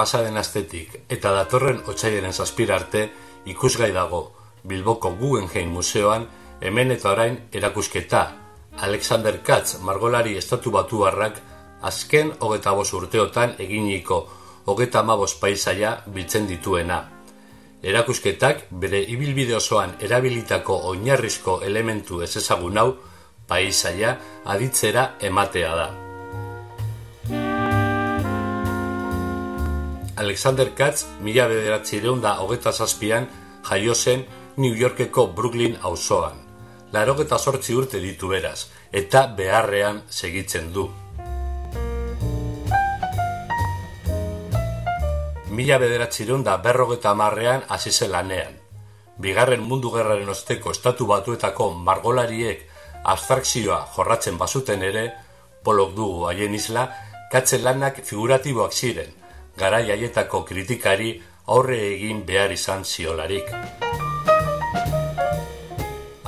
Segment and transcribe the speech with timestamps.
[0.00, 3.02] pasaden astetik eta datorren otsailaren zazpira arte
[3.52, 4.22] ikusgai dago
[4.64, 6.26] Bilboko Guggenheim Museoan
[6.64, 8.22] hemen eta orain erakusketa
[8.86, 11.04] Alexander Katz margolari estatu batu
[11.82, 14.20] azken hogeta bos urteotan eginiko
[14.66, 17.00] hogeta mabos paisaia biltzen dituena.
[17.82, 22.90] Erakusketak bere ibilbide osoan erabilitako oinarrizko elementu ez ezagun hau
[23.48, 26.09] paisaia aditzera ematea da.
[30.20, 33.26] Alexander Katz mila bederatzi da hogeta zazpian
[33.64, 36.34] jaio zen New Yorkeko Brooklyn auzoan.
[36.92, 40.90] Larogeta sortzi urte ditu beraz, eta beharrean segitzen du.
[45.48, 48.60] Mila bederatzi da berrogeta marrean hasi lanean.
[49.16, 52.68] Bigarren mundu gerraren osteko estatu batuetako margolariek
[53.04, 55.14] abstrakzioa jorratzen bazuten ere,
[55.64, 56.90] polok dugu haien isla,
[57.32, 59.19] katzen lanak figuratiboak ziren,
[59.60, 61.14] gara jaietako kritikari
[61.46, 63.50] aurre egin behar izan ziolarik.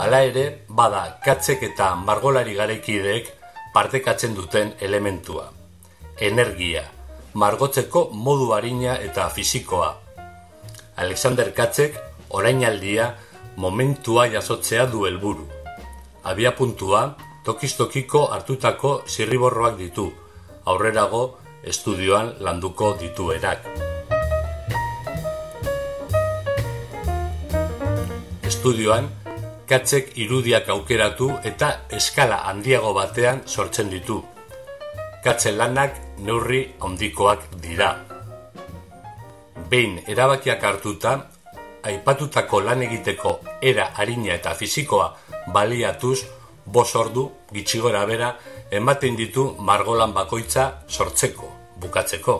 [0.00, 3.28] Hala ere, bada katzek eta margolari garekideek
[3.74, 5.50] partekatzen duten elementua.
[6.30, 6.82] Energia,
[7.34, 9.90] margotzeko modu harina eta fisikoa.
[10.96, 11.98] Alexander Katzek
[12.30, 13.14] orainaldia
[13.56, 15.46] momentua jasotzea du helburu.
[16.24, 20.10] Abia puntua, tokistokiko hartutako zirriborroak ditu,
[20.64, 23.64] aurrerago estudioan landuko dituenak.
[28.46, 29.08] Estudioan,
[29.68, 34.18] katzek irudiak aukeratu eta eskala handiago batean sortzen ditu.
[35.24, 37.92] Katzen lanak neurri handikoak dira.
[39.70, 41.12] Behin erabakiak hartuta,
[41.82, 45.12] aipatutako lan egiteko era harina eta fisikoa
[45.54, 46.18] baliatuz,
[46.66, 48.34] bos ordu, gitxigora bera,
[48.70, 51.48] ematen ditu margolan bakoitza sortzeko,
[51.82, 52.36] bukatzeko.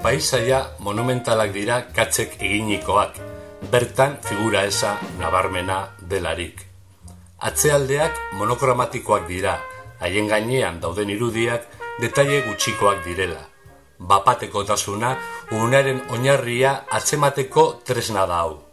[0.00, 3.20] Paisaia monumentalak dira katzek eginikoak,
[3.70, 6.64] bertan figura esa nabarmena delarik.
[7.44, 9.58] Atzealdeak monokromatikoak dira,
[10.00, 11.68] haien gainean dauden irudiak
[12.00, 13.42] detaile gutxikoak direla.
[14.00, 15.16] Bapateko tasuna,
[15.52, 18.63] unaren oinarria atzemateko tresna da hau.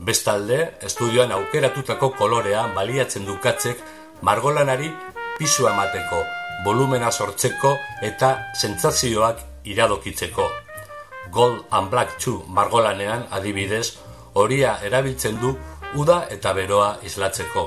[0.00, 3.80] Bestalde, estudioan aukeratutako kolorea baliatzen dukatzek
[4.24, 4.86] margolanari
[5.36, 6.20] pisu emateko,
[6.64, 7.74] volumena sortzeko
[8.08, 10.46] eta sentsazioak iradokitzeko.
[11.30, 13.98] Gold and Black 2 margolanean adibidez,
[14.32, 15.52] horia erabiltzen du
[15.94, 17.66] uda eta beroa islatzeko.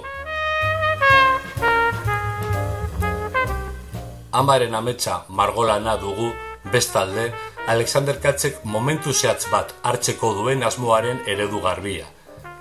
[4.41, 6.31] Amaren ametsa margolana dugu
[6.73, 7.29] bestalde,
[7.67, 12.09] Alexander Katzek momentu zehatz bat hartzeko duen asmoaren eredu garbia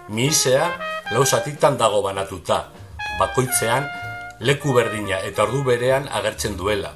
[0.09, 0.71] mihisea
[1.13, 2.73] lausatitan dago banatuta,
[3.19, 3.87] bakoitzean
[4.41, 6.95] leku berdina eta ordu berean agertzen duela.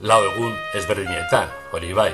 [0.00, 2.12] Lau egun ezberdinetan, hori bai.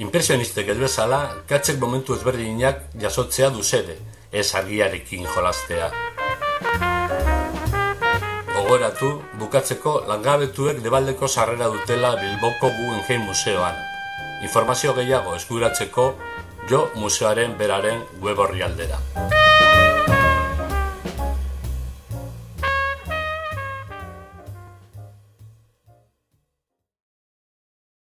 [0.00, 3.96] Impresionistek ez bezala, katzek momentu ezberdinak jasotzea duzede,
[4.32, 5.90] ez argiarekin jolastea.
[8.60, 9.10] Ogoratu,
[9.40, 13.76] bukatzeko langabetuek debaldeko sarrera dutela Bilboko Guggenheim Museoan.
[14.42, 16.06] Informazio gehiago eskuratzeko
[16.70, 18.98] jo museoaren beraren web horri aldera.